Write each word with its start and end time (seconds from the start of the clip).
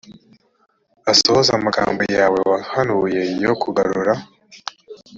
asohoze 1.11 1.49
amagambo 1.59 2.01
yawe 2.17 2.39
wahanuye 2.49 3.21
yo 3.43 3.53
kugarura 3.61 4.13